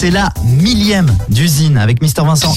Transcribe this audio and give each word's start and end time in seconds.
c'est 0.00 0.10
la 0.12 0.28
millième 0.44 1.08
d'usine 1.28 1.76
avec 1.76 2.00
Mister 2.00 2.22
Vincent. 2.22 2.54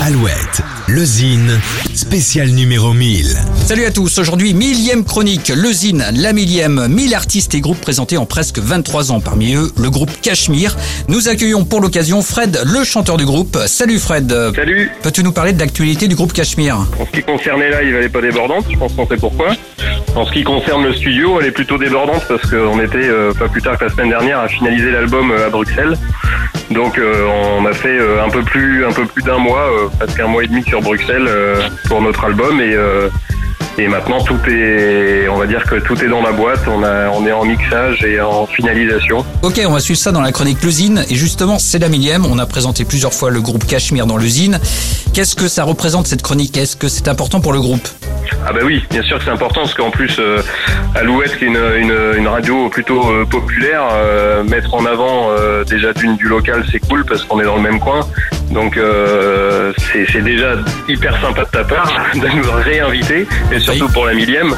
Alouette, 0.00 0.62
le 0.88 1.04
Zine, 1.04 1.60
spécial 1.94 2.48
numéro 2.48 2.94
1000. 2.94 3.36
Salut 3.66 3.84
à 3.84 3.90
tous, 3.90 4.16
aujourd'hui 4.16 4.54
millième 4.54 5.04
chronique, 5.04 5.52
le 5.54 5.70
Zine, 5.72 6.06
la 6.14 6.32
millième, 6.32 6.88
1000 6.88 7.14
artistes 7.14 7.54
et 7.54 7.60
groupes 7.60 7.82
présentés 7.82 8.16
en 8.16 8.24
presque 8.24 8.60
23 8.60 9.12
ans, 9.12 9.20
parmi 9.20 9.54
eux 9.54 9.70
le 9.76 9.90
groupe 9.90 10.10
Cachemire. 10.22 10.74
Nous 11.08 11.28
accueillons 11.28 11.66
pour 11.66 11.82
l'occasion 11.82 12.22
Fred, 12.22 12.58
le 12.64 12.82
chanteur 12.82 13.18
du 13.18 13.26
groupe. 13.26 13.58
Salut 13.66 13.98
Fred. 13.98 14.34
Salut. 14.54 14.90
Peux-tu 15.02 15.22
nous 15.22 15.32
parler 15.32 15.52
de 15.52 15.58
l'actualité 15.58 16.08
du 16.08 16.14
groupe 16.14 16.32
Cachemire? 16.32 16.76
En 16.98 17.04
ce 17.04 17.10
qui 17.10 17.22
concerne 17.22 17.60
les 17.60 17.68
lives, 17.68 17.96
elle 17.96 18.04
est 18.04 18.08
pas 18.08 18.22
débordante. 18.22 18.64
Je 18.70 18.78
pense 18.78 18.94
qu'on 18.94 19.06
sait 19.06 19.18
pourquoi. 19.18 19.54
En 20.16 20.24
ce 20.24 20.32
qui 20.32 20.44
concerne 20.44 20.84
le 20.84 20.94
studio, 20.94 21.40
elle 21.40 21.48
est 21.48 21.52
plutôt 21.52 21.76
débordante 21.76 22.22
parce 22.26 22.48
qu'on 22.48 22.80
était 22.80 22.96
euh, 22.96 23.34
pas 23.34 23.48
plus 23.48 23.60
tard 23.60 23.76
que 23.76 23.84
la 23.84 23.90
semaine 23.90 24.08
dernière 24.08 24.38
à 24.40 24.48
finaliser 24.48 24.90
l'album 24.90 25.30
euh, 25.30 25.46
à 25.46 25.50
Bruxelles. 25.50 25.96
Donc 26.70 26.98
euh, 26.98 27.26
on 27.58 27.66
a 27.66 27.72
fait 27.72 27.98
euh, 27.98 28.24
un 28.24 28.30
peu 28.30 28.42
plus 28.42 28.84
un 28.84 28.92
peu 28.92 29.04
plus 29.04 29.22
d'un 29.22 29.38
mois, 29.38 29.68
euh, 29.70 29.88
presque 29.98 30.20
un 30.20 30.28
mois 30.28 30.44
et 30.44 30.46
demi 30.46 30.62
sur 30.62 30.80
Bruxelles 30.80 31.26
euh, 31.26 31.60
pour 31.88 32.00
notre 32.00 32.24
album 32.24 32.60
et 33.78 33.88
maintenant 33.88 34.20
tout 34.22 34.38
est, 34.46 35.26
on 35.28 35.38
va 35.38 35.46
dire 35.46 35.64
que 35.64 35.76
tout 35.76 36.02
est 36.04 36.08
dans 36.08 36.20
la 36.20 36.32
boîte. 36.32 36.60
On 36.68 36.82
a 36.82 37.08
on 37.10 37.26
est 37.26 37.32
en 37.32 37.44
mixage 37.44 38.04
et 38.04 38.20
en 38.20 38.46
finalisation. 38.46 39.24
Ok, 39.42 39.60
on 39.66 39.72
va 39.72 39.80
suivre 39.80 39.98
ça 39.98 40.12
dans 40.12 40.20
la 40.20 40.32
chronique 40.32 40.62
L'usine. 40.62 41.04
Et 41.08 41.14
justement, 41.14 41.58
c'est 41.58 41.78
la 41.78 41.88
millième. 41.88 42.26
On 42.26 42.38
a 42.38 42.46
présenté 42.46 42.84
plusieurs 42.84 43.14
fois 43.14 43.30
le 43.30 43.40
groupe 43.40 43.66
Cachemire 43.66 44.06
dans 44.06 44.18
l'usine. 44.18 44.60
Qu'est-ce 45.14 45.34
que 45.34 45.48
ça 45.48 45.64
représente 45.64 46.06
cette 46.06 46.22
chronique? 46.22 46.56
Est-ce 46.58 46.76
que 46.76 46.88
c'est 46.88 47.08
important 47.08 47.40
pour 47.40 47.52
le 47.52 47.60
groupe? 47.60 47.88
Ah 48.46 48.52
bah 48.52 48.60
oui, 48.64 48.84
bien 48.90 49.02
sûr 49.02 49.18
que 49.18 49.24
c'est 49.24 49.30
important 49.30 49.62
parce 49.62 49.74
qu'en 49.74 49.90
plus, 49.90 50.18
euh, 50.18 50.42
Alouette, 50.94 51.36
qui 51.36 51.44
est 51.44 51.48
une, 51.48 52.14
une, 52.16 52.28
radio 52.28 52.68
plutôt 52.68 53.10
euh, 53.10 53.24
populaire, 53.24 53.82
euh, 53.92 54.42
mettre 54.44 54.74
en 54.74 54.84
avant 54.86 55.30
euh, 55.30 55.64
déjà 55.64 55.92
d'une 55.92 56.16
du 56.16 56.26
local, 56.26 56.64
c'est 56.70 56.80
cool 56.80 57.04
parce 57.04 57.24
qu'on 57.24 57.40
est 57.40 57.44
dans 57.44 57.56
le 57.56 57.62
même 57.62 57.80
coin. 57.80 58.00
Donc 58.50 58.76
euh, 58.76 59.72
c'est 60.12 60.22
déjà 60.22 60.56
hyper 60.88 61.20
sympa 61.20 61.44
de 61.44 61.50
ta 61.50 61.64
part 61.64 61.92
de 62.14 62.28
nous 62.36 62.50
réinviter, 62.64 63.26
et 63.52 63.60
surtout 63.60 63.88
pour 63.88 64.06
la 64.06 64.14
millième. 64.14 64.54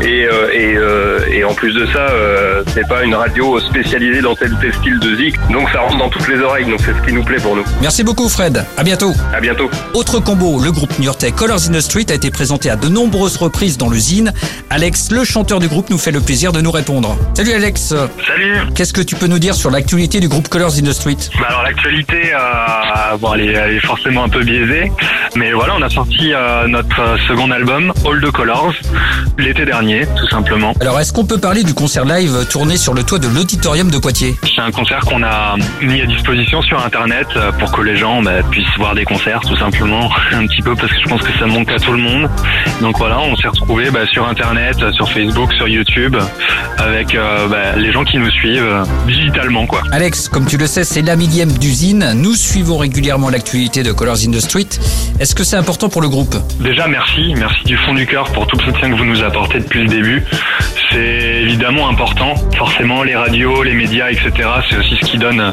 Et, 0.00 0.24
euh, 0.24 0.50
et, 0.52 0.74
euh, 0.76 1.20
et 1.30 1.44
en 1.44 1.54
plus 1.54 1.72
de 1.72 1.86
ça, 1.86 1.98
euh, 1.98 2.62
c'est 2.74 2.86
pas 2.88 3.04
une 3.04 3.14
radio 3.14 3.60
spécialisée 3.60 4.22
dans 4.22 4.34
tel 4.34 4.52
ou 4.52 4.56
tel 4.60 4.74
style 4.74 4.98
de 4.98 5.14
zik, 5.14 5.36
donc 5.50 5.68
ça 5.70 5.80
rentre 5.80 5.98
dans 5.98 6.08
toutes 6.08 6.28
les 6.28 6.38
oreilles. 6.40 6.64
Donc 6.64 6.80
c'est 6.84 6.94
ce 6.94 7.06
qui 7.06 7.12
nous 7.12 7.22
plaît 7.22 7.38
pour 7.38 7.54
nous. 7.54 7.64
Merci 7.80 8.02
beaucoup 8.02 8.28
Fred. 8.28 8.64
À 8.76 8.82
bientôt. 8.82 9.12
À 9.32 9.40
bientôt. 9.40 9.70
Autre 9.92 10.20
combo, 10.20 10.60
le 10.62 10.72
groupe 10.72 10.98
new-yorkais 10.98 11.32
Colors 11.32 11.68
in 11.68 11.72
the 11.72 11.80
Street 11.80 12.06
a 12.10 12.14
été 12.14 12.30
présenté 12.30 12.70
à 12.70 12.76
de 12.76 12.88
nombreuses 12.88 13.36
reprises 13.36 13.78
dans 13.78 13.88
l'usine. 13.90 14.32
Alex, 14.70 15.10
le 15.12 15.24
chanteur 15.24 15.60
du 15.60 15.68
groupe, 15.68 15.90
nous 15.90 15.98
fait 15.98 16.10
le 16.10 16.20
plaisir 16.20 16.52
de 16.52 16.60
nous 16.60 16.70
répondre. 16.70 17.16
Salut 17.34 17.52
Alex. 17.52 17.94
Salut 18.26 18.56
Qu'est-ce 18.74 18.92
que 18.92 19.02
tu 19.02 19.14
peux 19.14 19.26
nous 19.26 19.38
dire 19.38 19.54
sur 19.54 19.70
l'actualité 19.70 20.18
du 20.20 20.28
groupe 20.28 20.48
Colors 20.48 20.74
in 20.78 20.82
the 20.82 20.92
Street? 20.92 21.16
Bah 21.38 21.46
alors 21.48 21.62
l'actualité, 21.62 22.32
euh, 22.32 23.16
bon, 23.34 23.42
elle, 23.42 23.48
est, 23.48 23.52
elle 23.52 23.76
est 23.76 23.86
forcément 23.86 24.24
un 24.24 24.28
peu 24.28 24.42
biaisée, 24.42 24.90
mais 25.36 25.52
voilà, 25.52 25.74
on 25.78 25.82
a 25.82 25.90
sorti 25.90 26.32
euh, 26.32 26.66
notre 26.66 27.00
euh, 27.00 27.16
second 27.28 27.50
album, 27.50 27.92
All 28.06 28.20
the 28.20 28.30
Colors, 28.30 28.74
l'été 29.38 29.64
dernier, 29.64 30.06
tout 30.16 30.28
simplement. 30.28 30.72
Alors, 30.80 31.00
est-ce 31.00 31.12
qu'on 31.12 31.26
peut 31.26 31.38
parler 31.38 31.62
du 31.62 31.74
concert 31.74 32.04
live 32.04 32.46
tourné 32.48 32.76
sur 32.76 32.94
le 32.94 33.02
toit 33.02 33.18
de 33.18 33.28
l'auditorium 33.28 33.90
de 33.90 33.98
Poitiers? 33.98 34.36
C'est 34.54 34.60
un 34.60 34.70
concert 34.70 35.00
qu'on 35.00 35.22
a 35.22 35.56
mis 35.82 36.00
à 36.00 36.06
disposition 36.06 36.62
sur 36.62 36.84
Internet 36.84 37.26
euh, 37.36 37.52
pour 37.52 37.72
que 37.72 37.82
les 37.82 37.96
gens 37.96 38.22
bah, 38.22 38.42
puissent 38.50 38.76
voir 38.78 38.94
des 38.94 39.04
concerts, 39.04 39.40
tout 39.40 39.56
simplement, 39.56 40.10
un 40.32 40.46
petit 40.46 40.62
peu 40.62 40.74
parce 40.74 40.92
que 40.92 41.00
je 41.00 41.08
pense 41.08 41.22
que 41.22 41.38
ça 41.38 41.46
manque 41.46 41.70
à 41.70 41.78
tout 41.78 41.92
le 41.92 41.98
monde. 41.98 42.28
Donc 42.80 42.98
voilà, 42.98 43.20
on 43.20 43.36
s'est 43.36 43.48
retrouvés 43.48 43.90
bah, 43.90 44.06
sur 44.06 44.28
Internet, 44.28 44.76
sur 44.92 45.10
Facebook, 45.10 45.52
sur 45.54 45.68
YouTube, 45.68 46.16
avec 46.78 47.14
euh, 47.14 47.48
bah, 47.48 47.76
les 47.76 47.92
gens 47.92 48.04
qui 48.04 48.18
nous 48.18 48.30
suivent 48.30 48.62
euh, 48.62 48.84
digitalement, 49.06 49.66
quoi. 49.66 49.82
Alex, 49.92 50.28
comme 50.28 50.46
tu 50.46 50.56
le 50.56 50.66
sais, 50.66 50.84
c'est 50.84 51.02
la 51.02 51.16
millième 51.16 51.52
d'usine. 51.52 52.12
Nous 52.14 52.34
suivons 52.34 52.78
régulièrement 52.78 53.23
l'actualité 53.30 53.82
de 53.82 53.92
Colors 53.92 54.18
in 54.26 54.30
the 54.30 54.40
Street. 54.40 54.68
Est-ce 55.20 55.34
que 55.34 55.44
c'est 55.44 55.56
important 55.56 55.88
pour 55.88 56.02
le 56.02 56.08
groupe? 56.08 56.34
Déjà, 56.60 56.86
merci. 56.88 57.34
Merci 57.36 57.64
du 57.64 57.76
fond 57.76 57.94
du 57.94 58.06
cœur 58.06 58.30
pour 58.32 58.46
tout 58.46 58.56
le 58.56 58.64
soutien 58.64 58.90
que 58.90 58.96
vous 58.96 59.04
nous 59.04 59.22
apportez 59.22 59.58
depuis 59.60 59.82
le 59.82 59.88
début. 59.88 60.24
C'est 60.90 61.42
évidemment 61.42 61.88
important. 61.88 62.34
Forcément, 62.56 63.02
les 63.02 63.16
radios, 63.16 63.62
les 63.62 63.74
médias, 63.74 64.10
etc., 64.10 64.32
c'est 64.68 64.76
aussi 64.76 64.96
ce 65.00 65.06
qui 65.06 65.18
donne 65.18 65.52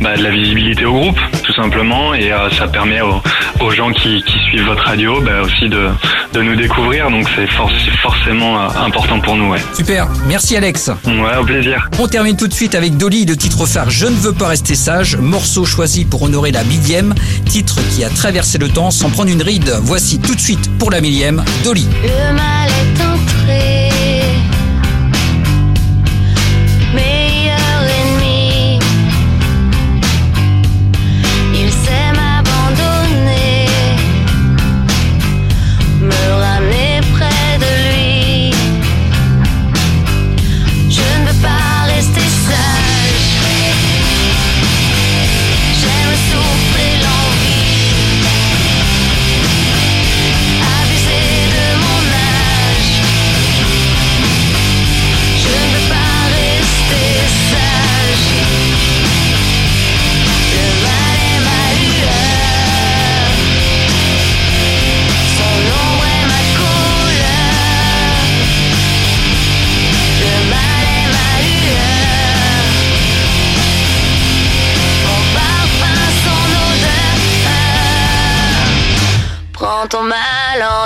bah, 0.00 0.16
de 0.16 0.22
la 0.22 0.30
visibilité 0.30 0.84
au 0.84 0.92
groupe, 0.92 1.18
tout 1.44 1.52
simplement. 1.52 2.14
Et 2.14 2.32
euh, 2.32 2.50
ça 2.50 2.68
permet 2.68 3.00
aux, 3.00 3.70
gens 3.70 3.90
qui, 3.90 4.22
qui 4.22 4.38
suivent 4.48 4.66
votre 4.66 4.84
radio 4.84 5.20
bah, 5.20 5.42
aussi 5.42 5.68
de, 5.68 5.88
de 6.32 6.42
nous 6.42 6.56
découvrir. 6.56 7.10
Donc, 7.10 7.26
c'est 7.36 7.46
for- 7.48 7.70
c'est 7.84 7.96
forcément 7.98 8.60
euh, 8.60 8.68
important 8.86 9.20
pour 9.20 9.36
nous. 9.36 9.50
Ouais. 9.50 9.58
Super, 9.76 10.08
merci 10.26 10.56
Alex. 10.56 10.90
ouais, 11.06 11.36
au 11.40 11.44
plaisir. 11.44 11.88
On 11.98 12.06
termine 12.06 12.36
tout 12.36 12.48
de 12.48 12.52
suite 12.54 12.74
avec 12.74 12.96
Dolly, 12.96 13.24
le 13.26 13.36
titre 13.36 13.66
phare 13.66 13.90
Je 13.90 14.06
ne 14.06 14.16
veux 14.16 14.32
pas 14.32 14.48
rester 14.48 14.74
sage, 14.74 15.16
morceau 15.16 15.64
choisi 15.64 16.04
pour 16.04 16.22
honorer 16.22 16.52
la 16.52 16.64
millième, 16.64 17.14
titre 17.46 17.76
qui 17.90 18.04
a 18.04 18.08
traversé 18.10 18.58
le 18.58 18.68
temps 18.68 18.90
sans 18.90 19.10
prendre 19.10 19.30
une 19.30 19.42
ride. 19.42 19.72
Voici 19.82 20.18
tout 20.18 20.34
de 20.34 20.40
suite 20.40 20.70
pour 20.78 20.90
la 20.90 21.00
millième, 21.00 21.44
Dolly. 21.64 21.86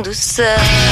Douceur. 0.00 0.91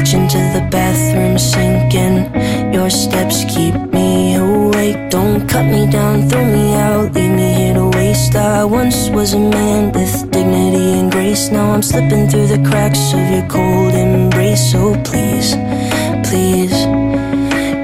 kitchen 0.00 0.26
to 0.26 0.38
the 0.56 0.66
bathroom 0.70 1.38
sinking. 1.38 2.16
Your 2.72 2.88
steps 2.88 3.44
keep 3.44 3.74
me 3.92 4.34
awake. 4.36 5.10
Don't 5.10 5.46
cut 5.46 5.66
me 5.66 5.90
down, 5.90 6.26
throw 6.28 6.44
me 6.44 6.74
out, 6.74 7.12
leave 7.12 7.34
me 7.40 7.52
here 7.52 7.74
to 7.74 7.88
waste. 7.90 8.34
I 8.34 8.64
once 8.64 9.10
was 9.10 9.34
a 9.34 9.38
man 9.38 9.92
with 9.92 10.14
dignity 10.32 10.98
and 10.98 11.12
grace. 11.12 11.50
Now 11.50 11.72
I'm 11.74 11.82
slipping 11.82 12.28
through 12.30 12.46
the 12.46 12.62
cracks 12.68 13.12
of 13.12 13.24
your 13.34 13.46
cold 13.48 13.92
embrace. 13.94 14.72
So 14.72 14.80
please, 15.08 15.50
please. 16.28 16.78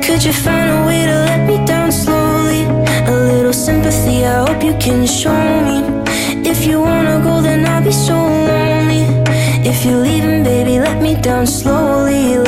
Could 0.06 0.24
you 0.24 0.32
find 0.32 0.68
a 0.78 0.80
way 0.88 1.00
to 1.10 1.16
let 1.28 1.42
me 1.50 1.56
down 1.66 1.92
slowly? 1.92 2.62
A 3.12 3.14
little 3.32 3.52
sympathy, 3.52 4.24
I 4.24 4.46
hope 4.46 4.62
you 4.64 4.74
can 4.84 5.06
show 5.06 5.42
me. 5.68 5.76
If 6.52 6.64
you 6.66 6.80
wanna 6.80 7.20
go, 7.22 7.42
then 7.42 7.66
I'll 7.66 7.84
be 7.84 7.92
so 7.92 8.16
lonely. 8.50 9.04
If 9.70 9.84
you're 9.84 10.02
leaving, 10.08 10.44
baby, 10.44 10.78
let 10.78 11.02
me 11.02 11.12
down 11.20 11.46
slowly. 11.46 11.85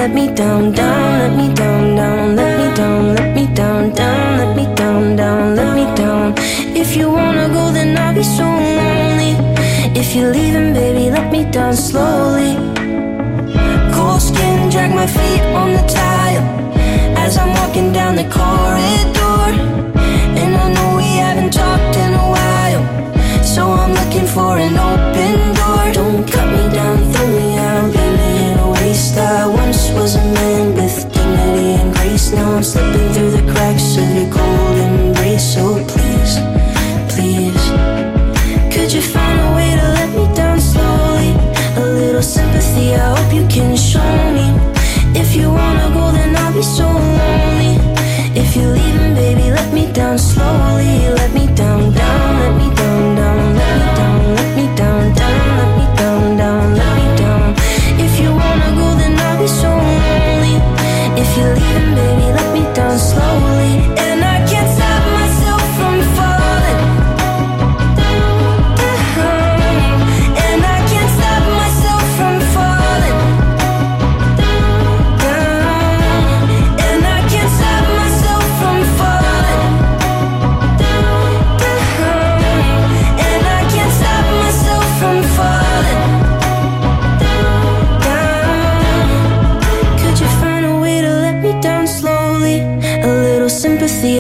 Let 0.09 0.15
me 0.15 0.35
down, 0.35 0.73
down, 0.73 1.19
let 1.19 1.37
me 1.37 1.55
down, 1.55 1.95
down, 1.95 2.35
let 2.35 2.59
me 2.59 2.75
down, 2.75 3.15
let 3.15 3.35
me 3.35 3.47
down, 3.55 3.91
down, 3.95 4.39
let 4.39 4.57
me 4.57 4.65
down, 4.75 5.17
down, 5.17 5.55
let 5.55 5.77
me 5.77 5.85
down. 5.97 6.33
If 6.75 6.97
you 6.97 7.11
wanna 7.11 7.51
go, 7.51 7.71
then 7.71 7.95
I'll 7.95 8.15
be 8.15 8.23
so 8.23 8.45
lonely. 8.45 9.33
If 9.95 10.17
you're 10.17 10.33
leaving, 10.33 10.73
baby, 10.73 11.11
let 11.11 11.31
me 11.31 11.45
down 11.45 11.75
slowly. 11.77 12.55
Cold 13.93 14.23
skin, 14.23 14.71
drag 14.71 14.95
my 14.95 15.07
feet 15.07 15.43
on 15.55 15.75
the 15.75 15.85
tile 15.87 16.47
as 17.19 17.37
I'm 17.37 17.51
walking 17.51 17.93
down 17.93 18.17
the 18.17 18.25
corridor. 18.25 18.68
no 32.59 32.98